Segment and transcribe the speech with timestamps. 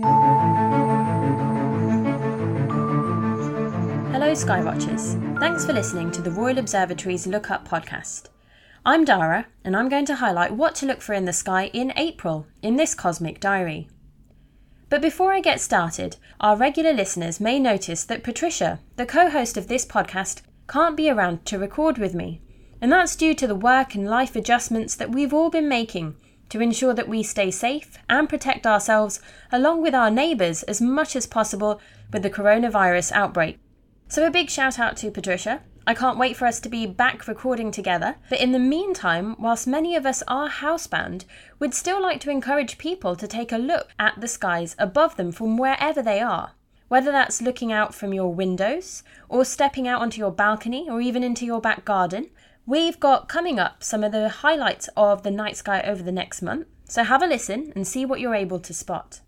[0.00, 0.12] Hello,
[4.32, 5.38] Skywatchers.
[5.40, 8.28] Thanks for listening to the Royal Observatory's Look Up podcast.
[8.86, 11.92] I'm Dara, and I'm going to highlight what to look for in the sky in
[11.96, 13.88] April in this Cosmic Diary.
[14.88, 19.56] But before I get started, our regular listeners may notice that Patricia, the co host
[19.56, 22.40] of this podcast, can't be around to record with me.
[22.80, 26.14] And that's due to the work and life adjustments that we've all been making
[26.50, 29.20] to ensure that we stay safe and protect ourselves
[29.52, 31.80] along with our neighbours as much as possible
[32.12, 33.58] with the coronavirus outbreak.
[34.08, 35.62] So, a big shout out to Patricia.
[35.88, 38.16] I can't wait for us to be back recording together.
[38.28, 41.24] But in the meantime, whilst many of us are housebound,
[41.58, 45.32] we'd still like to encourage people to take a look at the skies above them
[45.32, 46.52] from wherever they are.
[46.88, 51.22] Whether that's looking out from your windows, or stepping out onto your balcony, or even
[51.22, 52.28] into your back garden,
[52.68, 56.42] we've got coming up some of the highlights of the night sky over the next
[56.42, 56.66] month.
[56.84, 59.20] So have a listen and see what you're able to spot.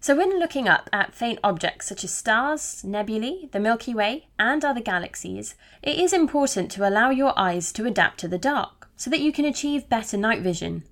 [0.00, 4.64] So, when looking up at faint objects such as stars, nebulae, the Milky Way, and
[4.64, 9.10] other galaxies, it is important to allow your eyes to adapt to the dark so
[9.10, 10.84] that you can achieve better night vision.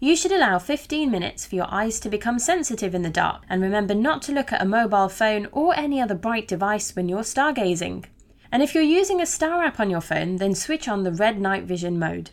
[0.00, 3.62] You should allow 15 minutes for your eyes to become sensitive in the dark and
[3.62, 7.20] remember not to look at a mobile phone or any other bright device when you're
[7.20, 8.06] stargazing.
[8.52, 11.40] And if you're using a star app on your phone, then switch on the red
[11.40, 12.30] night vision mode.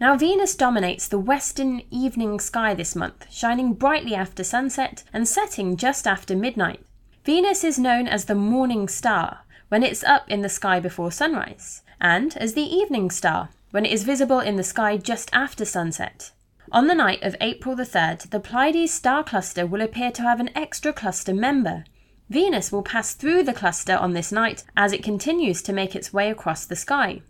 [0.00, 5.76] Now, Venus dominates the western evening sky this month, shining brightly after sunset and setting
[5.76, 6.80] just after midnight.
[7.24, 11.82] Venus is known as the morning star when it's up in the sky before sunrise,
[12.00, 16.32] and as the evening star when it is visible in the sky just after sunset.
[16.70, 20.40] On the night of April the 3rd, the Pleiades star cluster will appear to have
[20.40, 21.84] an extra cluster member.
[22.30, 26.12] Venus will pass through the cluster on this night as it continues to make its
[26.12, 27.22] way across the sky.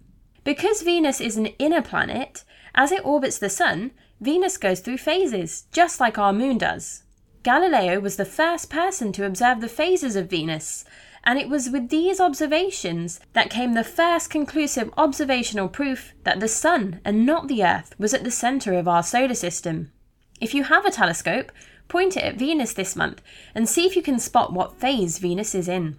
[0.44, 5.64] Because Venus is an inner planet, as it orbits the Sun, Venus goes through phases,
[5.72, 7.02] just like our Moon does.
[7.42, 10.84] Galileo was the first person to observe the phases of Venus,
[11.24, 16.48] and it was with these observations that came the first conclusive observational proof that the
[16.48, 19.92] Sun and not the Earth was at the centre of our solar system.
[20.40, 21.52] If you have a telescope,
[21.92, 23.20] point it at Venus this month
[23.54, 25.98] and see if you can spot what phase Venus is in.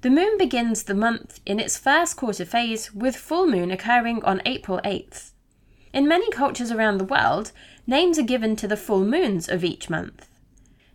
[0.00, 4.40] The moon begins the month in its first quarter phase with full moon occurring on
[4.46, 5.32] April 8th.
[5.92, 7.52] In many cultures around the world,
[7.86, 10.26] names are given to the full moons of each month.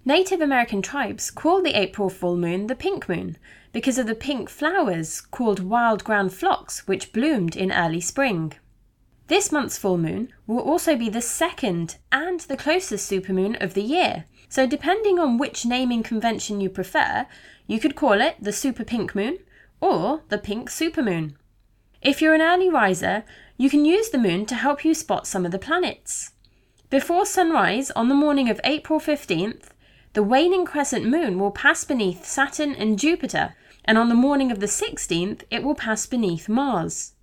[0.03, 3.37] Native American tribes call the April full moon the pink moon
[3.71, 8.53] because of the pink flowers called wild ground phlox which bloomed in early spring.
[9.29, 13.83] This month's full moon will also be the second and the closest supermoon of the
[13.83, 17.27] year, so depending on which naming convention you prefer,
[17.67, 19.37] you could call it the super pink moon
[19.79, 21.35] or the pink supermoon.
[22.01, 23.23] If you're an early riser,
[23.55, 26.31] you can use the moon to help you spot some of the planets.
[26.89, 29.65] Before sunrise on the morning of April 15th,
[30.13, 34.59] the waning crescent moon will pass beneath Saturn and Jupiter, and on the morning of
[34.59, 37.13] the 16th, it will pass beneath Mars.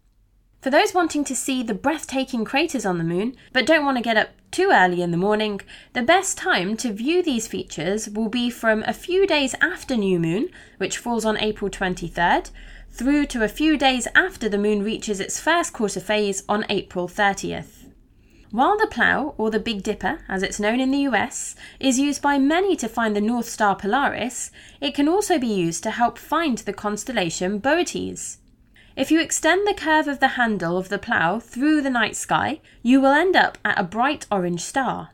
[0.67, 4.03] For those wanting to see the breathtaking craters on the moon, but don't want to
[4.03, 5.61] get up too early in the morning,
[5.93, 10.19] the best time to view these features will be from a few days after new
[10.19, 12.51] moon, which falls on April 23rd,
[12.91, 17.07] through to a few days after the moon reaches its first quarter phase on April
[17.07, 17.93] 30th.
[18.51, 22.21] While the Plough, or the Big Dipper as it's known in the US, is used
[22.21, 24.51] by many to find the North Star Polaris,
[24.81, 28.39] it can also be used to help find the constellation Boötes.
[28.97, 32.63] If you extend the curve of the handle of the plough through the night sky,
[32.83, 35.11] you will end up at a bright orange star.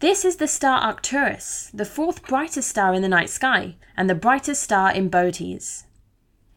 [0.00, 4.14] This is the star Arcturus, the fourth brightest star in the night sky, and the
[4.14, 5.84] brightest star in Boötes.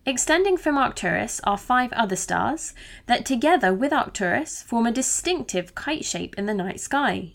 [0.05, 2.73] Extending from Arcturus are five other stars
[3.05, 7.31] that together with Arcturus form a distinctive kite shape in the night sky.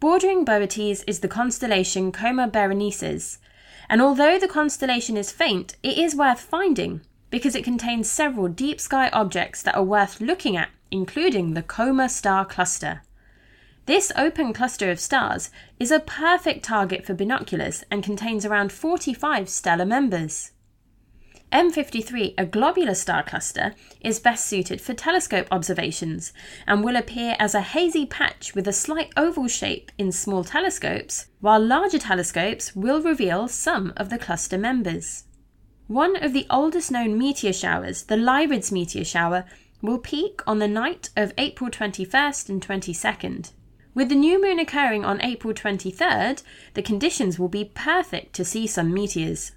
[0.00, 3.40] Bordering Boötes is the constellation Coma Berenices,
[3.90, 8.78] and although the constellation is faint, it is worth finding because it contains several deep
[8.78, 13.02] sky objects that are worth looking at, including the Coma star cluster.
[13.86, 15.50] This open cluster of stars
[15.80, 20.52] is a perfect target for binoculars and contains around 45 stellar members.
[21.50, 26.34] M53, a globular star cluster, is best suited for telescope observations
[26.66, 31.28] and will appear as a hazy patch with a slight oval shape in small telescopes,
[31.40, 35.24] while larger telescopes will reveal some of the cluster members.
[35.92, 39.44] One of the oldest known meteor showers, the Lyrids meteor shower,
[39.82, 43.50] will peak on the night of April 21st and 22nd.
[43.92, 46.42] With the new moon occurring on April 23rd,
[46.72, 49.52] the conditions will be perfect to see some meteors.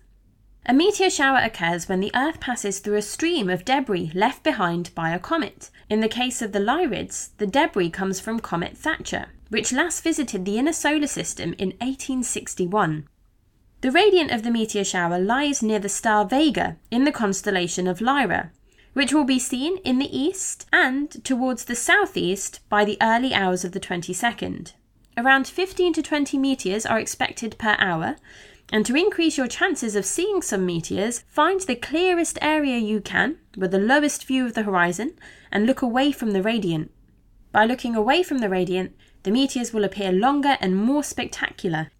[0.66, 4.94] A meteor shower occurs when the Earth passes through a stream of debris left behind
[4.94, 5.70] by a comet.
[5.90, 10.44] In the case of the Lyrids, the debris comes from Comet Thatcher, which last visited
[10.44, 13.08] the inner solar system in 1861.
[13.86, 18.02] The radiant of the meteor shower lies near the star Vega in the constellation of
[18.02, 18.52] Lyra,
[18.94, 23.64] which will be seen in the east and towards the southeast by the early hours
[23.64, 24.74] of the 22nd.
[25.16, 28.16] Around 15 to 20 meteors are expected per hour,
[28.74, 33.38] and to increase your chances of seeing some meteors, find the clearest area you can
[33.56, 35.14] with the lowest view of the horizon
[35.52, 36.90] and look away from the radiant.
[37.52, 41.92] By looking away from the radiant, the meteors will appear longer and more spectacular,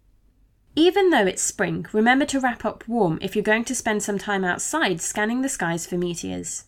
[0.76, 4.18] even though it's spring, remember to wrap up warm if you're going to spend some
[4.18, 6.64] time outside scanning the skies for meteors.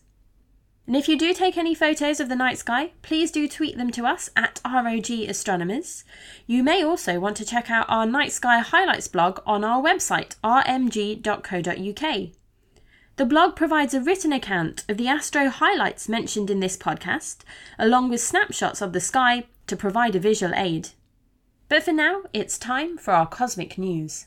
[0.87, 3.91] And if you do take any photos of the night sky, please do tweet them
[3.91, 6.03] to us at ROG Astronomers.
[6.47, 10.35] You may also want to check out our night sky highlights blog on our website,
[10.43, 12.29] rmg.co.uk.
[13.17, 17.41] The blog provides a written account of the astro highlights mentioned in this podcast,
[17.77, 20.89] along with snapshots of the sky to provide a visual aid.
[21.69, 24.25] But for now, it's time for our cosmic news.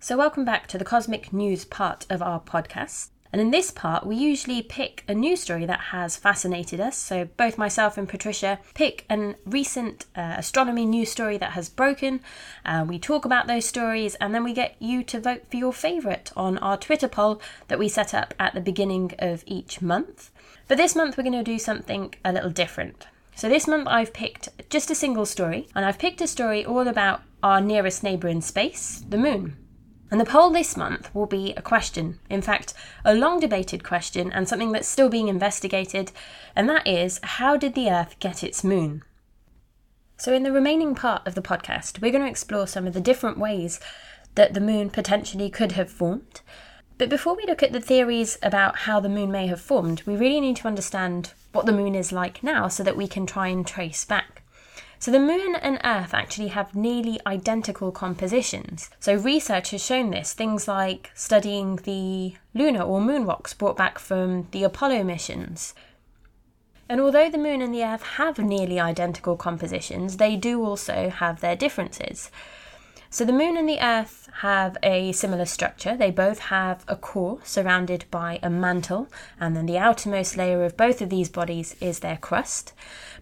[0.00, 3.10] So, welcome back to the cosmic news part of our podcast.
[3.32, 6.96] And in this part, we usually pick a news story that has fascinated us.
[6.96, 12.18] So, both myself and Patricia pick a recent uh, astronomy news story that has broken.
[12.64, 15.72] Uh, we talk about those stories, and then we get you to vote for your
[15.72, 20.32] favourite on our Twitter poll that we set up at the beginning of each month.
[20.66, 23.06] But this month, we're going to do something a little different.
[23.38, 26.88] So this month I've picked just a single story, and I've picked a story all
[26.88, 29.56] about our nearest neighbour in space, the moon.
[30.10, 32.74] And the poll this month will be a question, in fact,
[33.04, 36.10] a long debated question and something that's still being investigated,
[36.56, 39.04] and that is how did the Earth get its moon?
[40.16, 43.00] So, in the remaining part of the podcast, we're going to explore some of the
[43.00, 43.78] different ways
[44.34, 46.40] that the moon potentially could have formed.
[46.96, 50.16] But before we look at the theories about how the moon may have formed, we
[50.16, 53.48] really need to understand what the moon is like now so that we can try
[53.48, 54.42] and trace back.
[55.00, 58.90] So the moon and Earth actually have nearly identical compositions.
[58.98, 64.00] So research has shown this, things like studying the lunar or moon rocks brought back
[64.00, 65.72] from the Apollo missions.
[66.88, 71.40] And although the moon and the Earth have nearly identical compositions, they do also have
[71.40, 72.30] their differences.
[73.10, 75.96] So the moon and the earth have a similar structure.
[75.96, 79.08] They both have a core surrounded by a mantle,
[79.40, 82.74] and then the outermost layer of both of these bodies is their crust.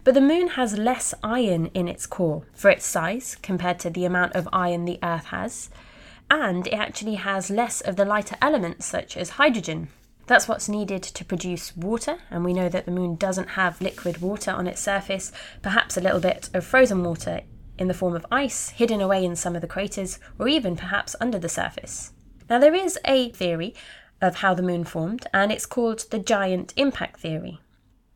[0.03, 4.03] But the moon has less iron in its core for its size compared to the
[4.03, 5.69] amount of iron the earth has,
[6.29, 9.87] and it actually has less of the lighter elements such as hydrogen.
[10.25, 14.21] That's what's needed to produce water, and we know that the moon doesn't have liquid
[14.21, 15.31] water on its surface,
[15.61, 17.43] perhaps a little bit of frozen water
[17.77, 21.15] in the form of ice hidden away in some of the craters, or even perhaps
[21.19, 22.13] under the surface.
[22.49, 23.75] Now, there is a theory
[24.21, 27.59] of how the moon formed, and it's called the giant impact theory.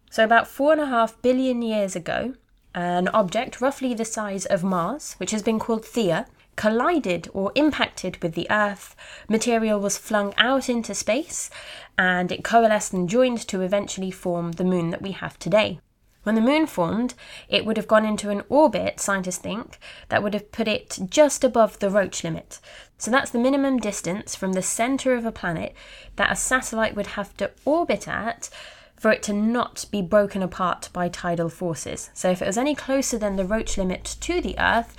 [0.09, 2.33] So, about four and a half billion years ago,
[2.73, 6.25] an object roughly the size of Mars, which has been called Theia,
[6.55, 8.95] collided or impacted with the Earth.
[9.29, 11.49] Material was flung out into space,
[11.97, 15.79] and it coalesced and joined to eventually form the moon that we have today.
[16.23, 17.15] When the moon formed,
[17.49, 19.79] it would have gone into an orbit, scientists think,
[20.09, 22.59] that would have put it just above the Roche limit.
[22.97, 25.73] So that's the minimum distance from the centre of a planet
[26.17, 28.49] that a satellite would have to orbit at
[28.95, 32.11] for it to not be broken apart by tidal forces.
[32.13, 34.95] So if it was any closer than the Roche limit to the Earth,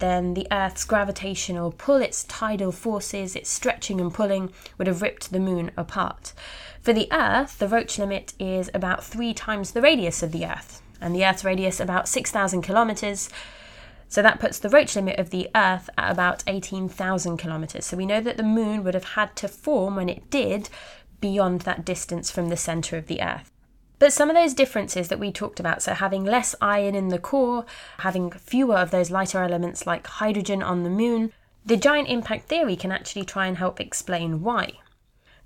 [0.00, 5.30] then the Earth's gravitational pull, its tidal forces, its stretching and pulling would have ripped
[5.30, 6.32] the moon apart.
[6.84, 10.82] For the Earth, the Roche limit is about three times the radius of the Earth,
[11.00, 13.30] and the Earth's radius about 6,000 kilometres.
[14.10, 17.86] So that puts the Roche limit of the Earth at about 18,000 kilometres.
[17.86, 20.68] So we know that the Moon would have had to form when it did
[21.22, 23.50] beyond that distance from the centre of the Earth.
[23.98, 27.18] But some of those differences that we talked about, so having less iron in the
[27.18, 27.64] core,
[28.00, 31.32] having fewer of those lighter elements like hydrogen on the Moon,
[31.64, 34.74] the giant impact theory can actually try and help explain why.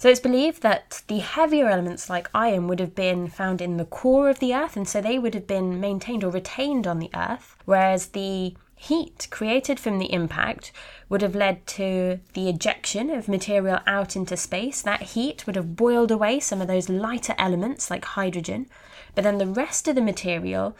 [0.00, 3.84] So it's believed that the heavier elements like iron would have been found in the
[3.84, 7.10] core of the Earth, and so they would have been maintained or retained on the
[7.16, 10.70] Earth, whereas the heat created from the impact
[11.08, 14.80] would have led to the ejection of material out into space.
[14.82, 18.68] That heat would have boiled away some of those lighter elements like hydrogen,
[19.16, 20.76] but then the rest of the material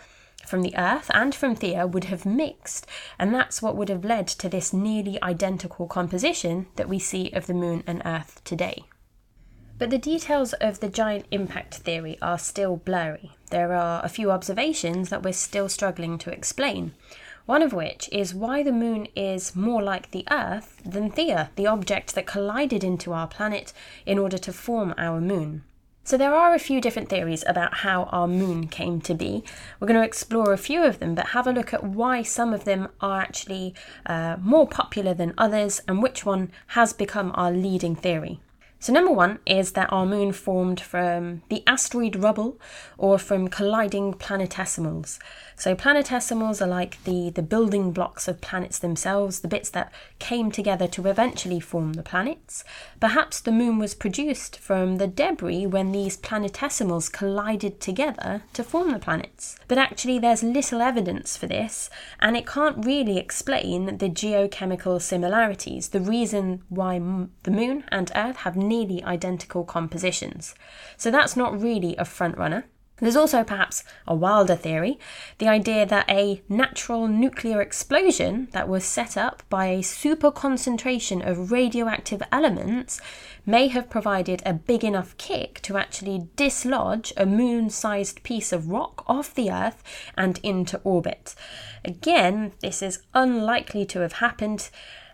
[0.47, 2.87] from the Earth and from Theia would have mixed,
[3.19, 7.49] and that's what would have led to this nearly identical composition that we see of
[7.49, 8.85] the Moon and Earth today.
[9.79, 13.31] But the details of the giant impact theory are still blurry.
[13.51, 16.95] There are a few observations that we're still struggling to explain.
[17.47, 21.69] One of which is why the moon is more like the Earth than Theia, the
[21.69, 23.73] object that collided into our planet
[24.05, 25.63] in order to form our moon.
[26.03, 29.45] So, there are a few different theories about how our moon came to be.
[29.79, 32.53] We're going to explore a few of them, but have a look at why some
[32.53, 33.75] of them are actually
[34.07, 38.41] uh, more popular than others and which one has become our leading theory.
[38.81, 42.61] So, number one is that our moon formed from the asteroid rubble
[42.97, 45.19] or from colliding planetesimals.
[45.57, 50.53] So, planetesimals are like the, the building blocks of planets themselves, the bits that came
[50.53, 52.63] together to eventually form the planets.
[53.01, 58.93] Perhaps the moon was produced from the debris when these planetesimals collided together to form
[58.93, 59.57] the planets.
[59.67, 65.89] But actually, there's little evidence for this, and it can't really explain the geochemical similarities,
[65.89, 70.55] the reason why m- the moon and Earth have nearly identical compositions.
[70.97, 72.65] So, that's not really a frontrunner.
[73.01, 74.99] There's also perhaps a wilder theory
[75.39, 81.23] the idea that a natural nuclear explosion that was set up by a super concentration
[81.23, 83.01] of radioactive elements
[83.47, 88.69] may have provided a big enough kick to actually dislodge a moon sized piece of
[88.69, 89.83] rock off the Earth
[90.17, 91.37] and into orbit.
[91.85, 94.71] Again, this is unlikely to have happened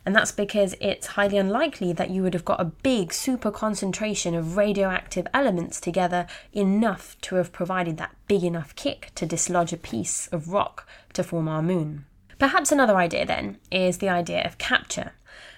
[0.07, 4.35] and that's because it's highly unlikely that you would have got a big super concentration
[4.35, 9.79] of radioactive elements together enough to have provided that big enough kick to dislodge a
[9.79, 12.05] piece of rock to form our moon.
[12.39, 15.13] Perhaps another idea then is the idea of capture.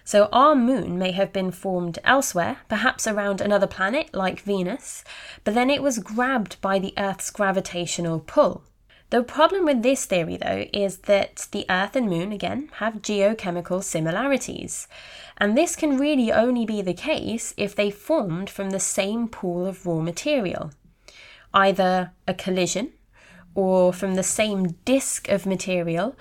[0.04, 5.02] So, our moon may have been formed elsewhere, perhaps around another planet like Venus,
[5.42, 8.62] but then it was grabbed by the Earth's gravitational pull.
[9.10, 13.84] The problem with this theory, though, is that the Earth and Moon, again, have geochemical
[13.84, 14.88] similarities.
[15.36, 19.64] And this can really only be the case if they formed from the same pool
[19.64, 20.72] of raw material.
[21.54, 22.92] Either a collision,
[23.54, 26.16] or from the same disk of material,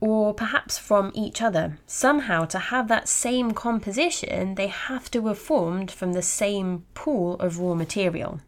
[0.00, 1.78] or perhaps from each other.
[1.86, 7.34] Somehow, to have that same composition, they have to have formed from the same pool
[7.40, 8.40] of raw material.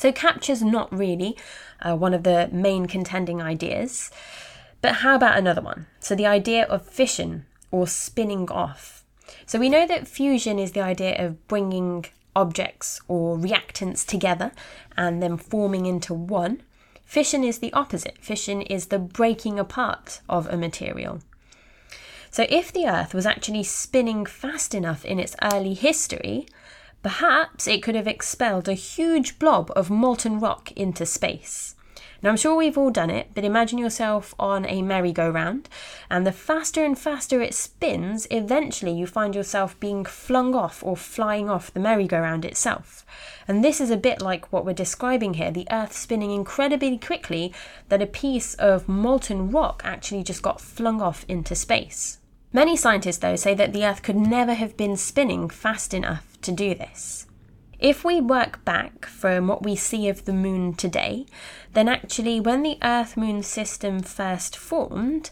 [0.00, 1.36] So, capture's not really
[1.82, 4.10] uh, one of the main contending ideas.
[4.80, 5.88] But how about another one?
[5.98, 9.04] So, the idea of fission or spinning off.
[9.44, 14.52] So, we know that fusion is the idea of bringing objects or reactants together
[14.96, 16.62] and then forming into one.
[17.04, 18.16] Fission is the opposite.
[18.22, 21.20] Fission is the breaking apart of a material.
[22.30, 26.46] So, if the Earth was actually spinning fast enough in its early history,
[27.02, 31.74] Perhaps it could have expelled a huge blob of molten rock into space.
[32.22, 35.70] Now, I'm sure we've all done it, but imagine yourself on a merry-go-round,
[36.10, 40.98] and the faster and faster it spins, eventually you find yourself being flung off or
[40.98, 43.06] flying off the merry-go-round itself.
[43.48, 47.54] And this is a bit like what we're describing here the Earth spinning incredibly quickly
[47.88, 52.18] that a piece of molten rock actually just got flung off into space.
[52.52, 56.50] Many scientists, though, say that the Earth could never have been spinning fast enough to
[56.50, 57.28] do this.
[57.78, 61.26] If we work back from what we see of the moon today,
[61.74, 65.30] then actually, when the Earth moon system first formed,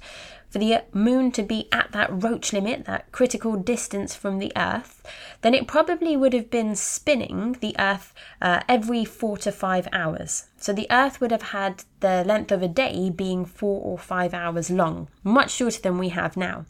[0.49, 5.03] for the moon to be at that roche limit, that critical distance from the Earth,
[5.43, 10.47] then it probably would have been spinning the Earth uh, every four to five hours.
[10.57, 14.33] So the Earth would have had the length of a day being four or five
[14.33, 16.65] hours long, much shorter than we have now.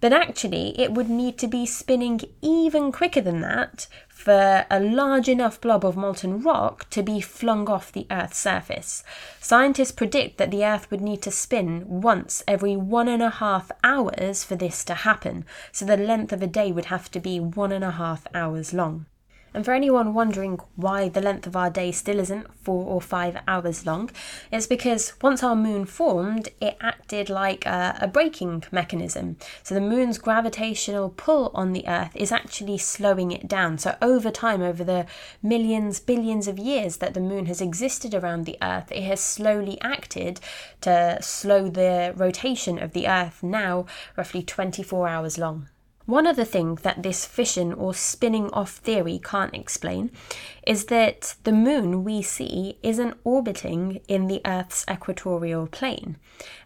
[0.00, 5.28] But actually, it would need to be spinning even quicker than that for a large
[5.28, 9.02] enough blob of molten rock to be flung off the Earth's surface.
[9.40, 13.72] Scientists predict that the Earth would need to spin once every one and a half
[13.82, 17.40] hours for this to happen, so the length of a day would have to be
[17.40, 19.06] one and a half hours long.
[19.54, 23.38] And for anyone wondering why the length of our day still isn't four or five
[23.48, 24.10] hours long,
[24.52, 29.36] it's because once our moon formed, it acted like a, a, braking mechanism.
[29.62, 33.78] So the moon's gravitational pull on the Earth is actually slowing it down.
[33.78, 35.06] So over time, over the
[35.42, 39.80] millions, billions of years that the moon has existed around the Earth, it has slowly
[39.80, 40.40] acted
[40.82, 43.86] to slow the rotation of the Earth, now
[44.16, 45.68] roughly 24 hours long.
[46.08, 50.10] One other thing that this fission or spinning off theory can't explain
[50.66, 56.16] is that the moon we see isn't orbiting in the Earth's equatorial plane.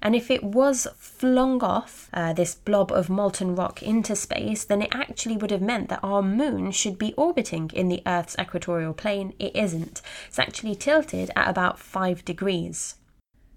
[0.01, 4.81] And if it was flung off uh, this blob of molten rock into space, then
[4.81, 8.95] it actually would have meant that our moon should be orbiting in the Earth's equatorial
[8.95, 9.35] plane.
[9.41, 10.03] It isn't.
[10.29, 12.95] It's actually tilted at about 5 degrees.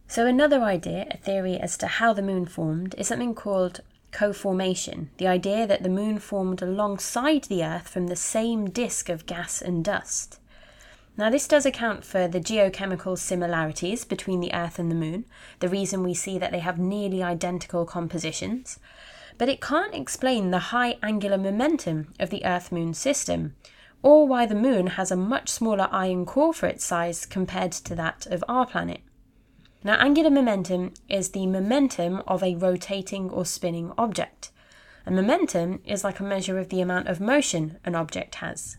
[0.08, 3.82] So, another idea, a theory as to how the moon formed, is something called
[4.16, 9.26] co-formation, the idea that the moon formed alongside the Earth from the same disk of
[9.26, 10.40] gas and dust.
[11.18, 15.26] Now, this does account for the geochemical similarities between the Earth and the Moon,
[15.60, 18.80] the reason we see that they have nearly identical compositions,
[19.38, 23.56] but it can't explain the high angular momentum of the Earth Moon system,
[24.02, 27.96] or why the moon has a much smaller iron core for its size compared to
[27.96, 29.02] that of our planet.
[29.86, 34.50] Now, angular momentum is the momentum of a rotating or spinning object.
[35.06, 38.78] And momentum is like a measure of the amount of motion an object has.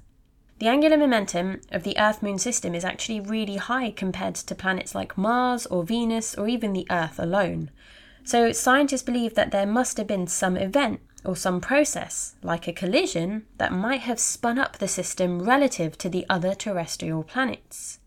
[0.59, 4.97] The angular momentum of the Earth Moon system is actually really high compared to planets
[4.97, 7.71] like Mars or Venus or even the Earth alone.
[8.25, 12.73] So, scientists believe that there must have been some event or some process, like a
[12.73, 18.01] collision, that might have spun up the system relative to the other terrestrial planets.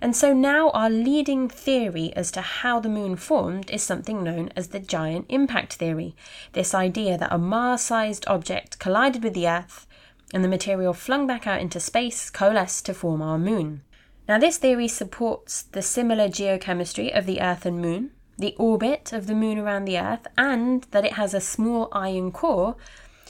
[0.00, 4.50] And so now our leading theory as to how the moon formed is something known
[4.54, 6.14] as the giant impact theory.
[6.52, 9.86] This idea that a Mars sized object collided with the Earth
[10.32, 13.82] and the material flung back out into space coalesced to form our moon.
[14.28, 19.26] Now, this theory supports the similar geochemistry of the Earth and Moon, the orbit of
[19.26, 22.76] the Moon around the Earth, and that it has a small iron core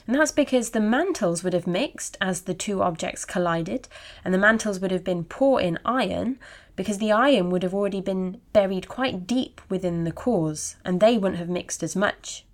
[0.08, 3.88] and that's because the mantles would have mixed as the two objects collided,
[4.24, 6.38] and the mantles would have been poor in iron
[6.76, 11.18] because the iron would have already been buried quite deep within the cores, and they
[11.18, 12.46] wouldn't have mixed as much.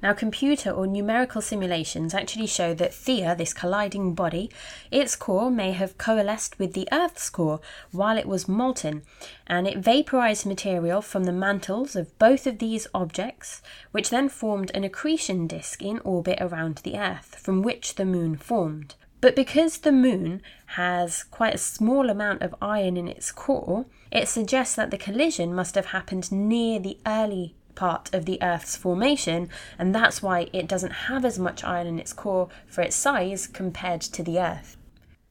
[0.00, 4.48] Now, computer or numerical simulations actually show that Theia, this colliding body,
[4.92, 9.02] its core may have coalesced with the Earth's core while it was molten,
[9.48, 14.70] and it vaporized material from the mantles of both of these objects, which then formed
[14.72, 18.94] an accretion disk in orbit around the Earth, from which the Moon formed.
[19.20, 20.42] But because the Moon
[20.76, 25.52] has quite a small amount of iron in its core, it suggests that the collision
[25.52, 30.66] must have happened near the early part of the Earth's formation, and that's why it
[30.66, 34.76] doesn't have as much iron in its core for its size compared to the Earth.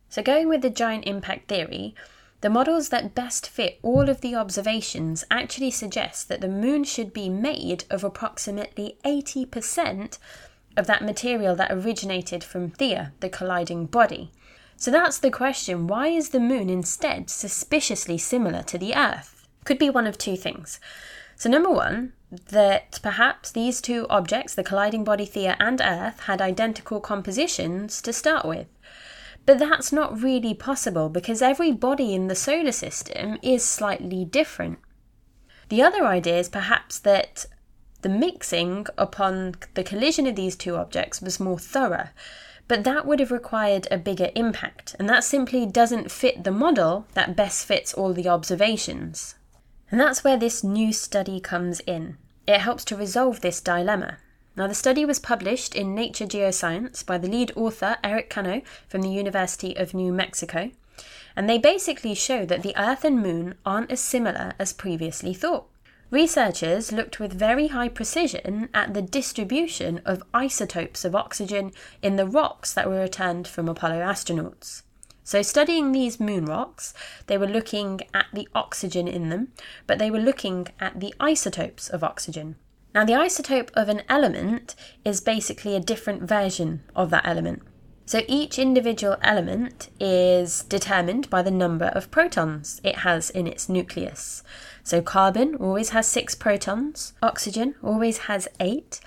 [0.08, 1.94] So, going with the giant impact theory,
[2.40, 7.12] the models that best fit all of the observations actually suggest that the moon should
[7.12, 10.18] be made of approximately 80%
[10.78, 14.32] of that material that originated from Theia, the colliding body.
[14.78, 19.48] So that's the question why is the moon instead suspiciously similar to the Earth?
[19.66, 20.80] Could be one of two things.
[21.36, 26.42] So, number one, that perhaps these two objects, the colliding body Theia and Earth, had
[26.42, 28.68] identical compositions to start with.
[29.46, 34.80] But that's not really possible because every body in the solar system is slightly different.
[35.70, 37.46] The other idea is perhaps that
[38.02, 42.10] the mixing upon the collision of these two objects was more thorough,
[42.68, 47.08] but that would have required a bigger impact, and that simply doesn't fit the model
[47.14, 49.36] that best fits all the observations.
[49.90, 52.18] And that's where this new study comes in.
[52.46, 54.18] It helps to resolve this dilemma.
[54.56, 59.02] Now, the study was published in Nature Geoscience by the lead author, Erick Cano, from
[59.02, 60.72] the University of New Mexico,
[61.36, 65.68] and they basically show that the Earth and Moon aren't as similar as previously thought.
[66.10, 71.72] Researchers looked with very high precision at the distribution of isotopes of oxygen
[72.02, 74.82] in the rocks that were returned from Apollo astronauts.
[75.28, 76.94] So, studying these moon rocks,
[77.26, 79.50] they were looking at the oxygen in them,
[79.86, 82.56] but they were looking at the isotopes of oxygen.
[82.96, 87.64] Now, the isotope of an element is basically a different version of that element.
[88.06, 93.68] So, each individual element is determined by the number of protons it has in its
[93.68, 94.44] nucleus.
[94.86, 99.02] So, carbon always has six protons, oxygen always has eight,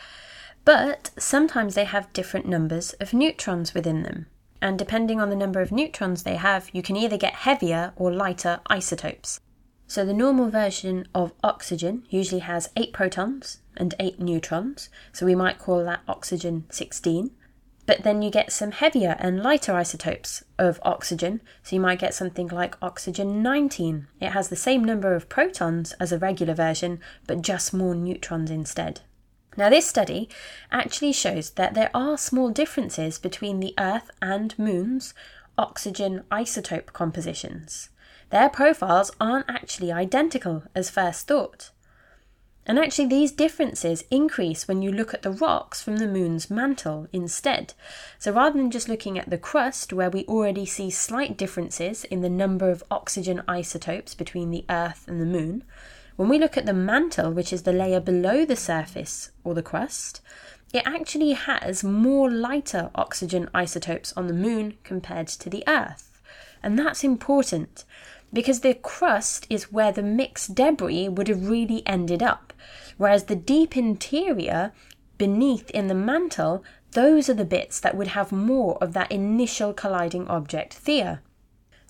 [0.66, 4.26] but sometimes they have different numbers of neutrons within them
[4.62, 8.12] and depending on the number of neutrons they have, you can either get heavier or
[8.12, 9.40] lighter isotopes.
[9.86, 15.34] So the normal version of oxygen usually has 8 protons and 8 neutrons, so we
[15.34, 17.32] might call that oxygen 16.
[17.86, 22.14] But then you get some heavier and lighter isotopes of oxygen, so you might get
[22.14, 24.06] something like oxygen 19.
[24.20, 28.50] It has the same number of protons as a regular version, but just more neutrons
[28.50, 29.00] instead.
[29.56, 30.28] Now, this study
[30.70, 35.12] actually shows that there are small differences between the Earth and Moon's
[35.58, 37.90] oxygen isotope compositions.
[38.30, 41.70] Their profiles aren't actually identical as first thought.
[42.66, 47.08] And actually, these differences increase when you look at the rocks from the moon's mantle
[47.12, 47.74] instead.
[48.18, 52.20] So, rather than just looking at the crust, where we already see slight differences in
[52.20, 55.64] the number of oxygen isotopes between the Earth and the moon,
[56.20, 59.62] when we look at the mantle, which is the layer below the surface or the
[59.62, 60.20] crust,
[60.70, 66.20] it actually has more lighter oxygen isotopes on the moon compared to the Earth.
[66.62, 67.86] And that's important
[68.34, 72.52] because the crust is where the mixed debris would have really ended up,
[72.98, 74.72] whereas the deep interior
[75.16, 79.72] beneath in the mantle, those are the bits that would have more of that initial
[79.72, 81.20] colliding object Theia.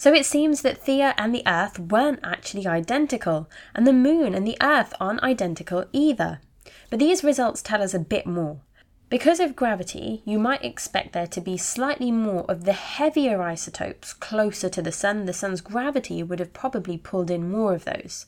[0.00, 4.46] So it seems that Theia and the Earth weren't actually identical, and the Moon and
[4.46, 6.40] the Earth aren't identical either.
[6.88, 8.62] But these results tell us a bit more.
[9.10, 14.14] Because of gravity, you might expect there to be slightly more of the heavier isotopes
[14.14, 15.26] closer to the Sun.
[15.26, 18.24] The Sun's gravity would have probably pulled in more of those.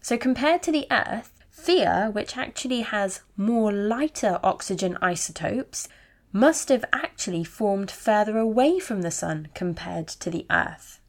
[0.00, 5.88] So, compared to the Earth, Theia, which actually has more lighter oxygen isotopes,
[6.34, 11.00] must have actually formed further away from the Sun compared to the Earth.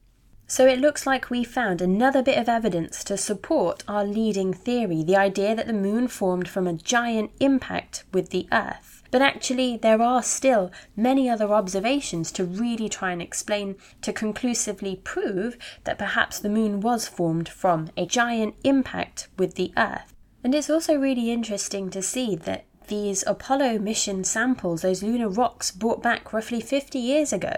[0.45, 5.01] So it looks like we found another bit of evidence to support our leading theory
[5.01, 9.01] the idea that the moon formed from a giant impact with the Earth.
[9.09, 14.97] But actually, there are still many other observations to really try and explain, to conclusively
[15.03, 20.13] prove that perhaps the moon was formed from a giant impact with the Earth.
[20.43, 25.71] And it's also really interesting to see that these Apollo mission samples, those lunar rocks
[25.71, 27.57] brought back roughly 50 years ago,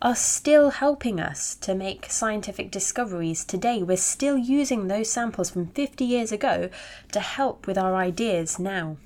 [0.00, 3.82] are still helping us to make scientific discoveries today.
[3.82, 6.70] We're still using those samples from 50 years ago
[7.12, 8.96] to help with our ideas now.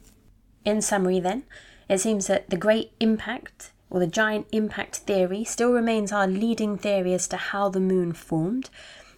[0.64, 1.44] In summary, then,
[1.88, 6.76] it seems that the great impact or the giant impact theory still remains our leading
[6.76, 8.68] theory as to how the moon formed.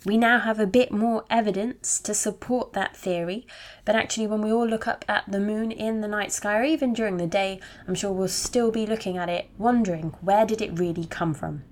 [0.05, 3.47] We now have a bit more evidence to support that theory,
[3.85, 6.65] but actually, when we all look up at the moon in the night sky or
[6.65, 10.63] even during the day, I'm sure we'll still be looking at it, wondering where did
[10.63, 11.65] it really come from?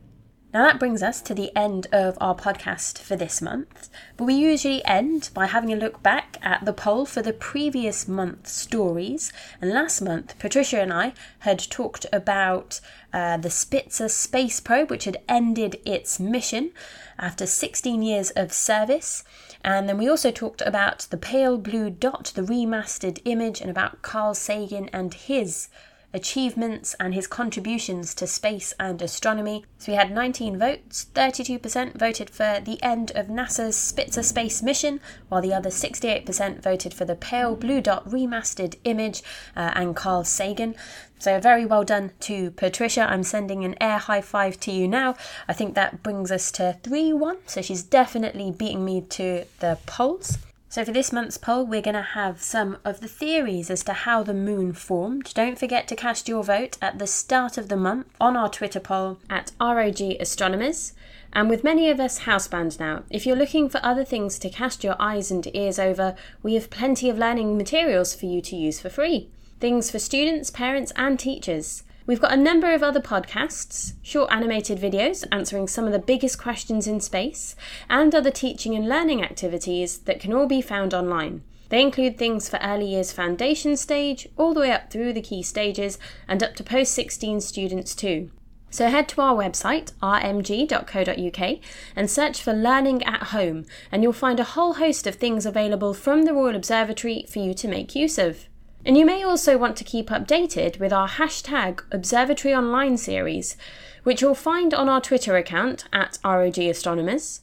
[0.56, 4.32] Now, that brings us to the end of our podcast for this month, but we
[4.32, 9.34] usually end by having a look back at the poll for the previous month's stories.
[9.60, 12.80] And last month, Patricia and I had talked about
[13.12, 16.70] uh, the Spitzer space probe, which had ended its mission
[17.18, 19.24] after 16 years of service.
[19.62, 24.00] And then we also talked about the pale blue dot, the remastered image, and about
[24.00, 25.68] Carl Sagan and his
[26.16, 29.64] achievements and his contributions to space and astronomy.
[29.78, 35.00] So we had 19 votes, 32% voted for the end of NASA's Spitzer space mission,
[35.28, 39.22] while the other 68% voted for the pale blue dot remastered image
[39.54, 40.74] uh, and Carl Sagan.
[41.18, 43.02] So very well done to Patricia.
[43.02, 45.16] I'm sending an air high five to you now.
[45.48, 49.78] I think that brings us to 3 1, so she's definitely beating me to the
[49.86, 50.38] polls.
[50.76, 53.94] So, for this month's poll, we're going to have some of the theories as to
[53.94, 55.32] how the moon formed.
[55.32, 58.78] Don't forget to cast your vote at the start of the month on our Twitter
[58.78, 60.92] poll at ROG Astronomers.
[61.32, 64.84] And with many of us housebound now, if you're looking for other things to cast
[64.84, 68.78] your eyes and ears over, we have plenty of learning materials for you to use
[68.78, 69.30] for free.
[69.60, 71.84] Things for students, parents, and teachers.
[72.06, 76.40] We've got a number of other podcasts, short animated videos answering some of the biggest
[76.40, 77.56] questions in space,
[77.90, 81.42] and other teaching and learning activities that can all be found online.
[81.68, 85.42] They include things for early years foundation stage, all the way up through the key
[85.42, 88.30] stages, and up to post 16 students too.
[88.70, 91.58] So head to our website, rmg.co.uk,
[91.96, 95.92] and search for Learning at Home, and you'll find a whole host of things available
[95.92, 98.46] from the Royal Observatory for you to make use of.
[98.86, 103.56] And you may also want to keep updated with our hashtag Observatory Online series,
[104.04, 107.40] which you'll find on our Twitter account at ROG Astronomers.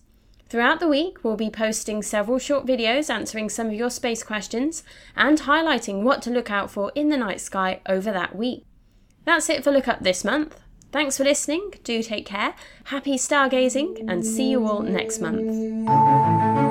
[0.47, 4.84] Throughout the week, we'll be posting several short videos answering some of your space questions
[5.17, 8.63] and highlighting what to look out for in the night sky over that week.
[9.25, 10.62] That's it for Look Up this month.
[10.93, 12.53] Thanks for listening, do take care,
[12.86, 16.62] happy stargazing, and see you all next month.